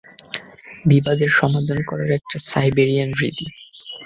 [0.85, 3.45] বিবাদের সমাধান করার একটা সাইবেরিয়ান রীতি।